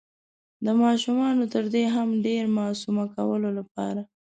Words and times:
د 0.65 0.67
ماشومانو 0.83 1.43
تر 1.53 1.65
دې 1.73 1.83
هم 1.95 2.09
ډير 2.25 2.45
معصومه 2.57 3.05
کولو 3.15 3.49
لپاره 3.59 4.01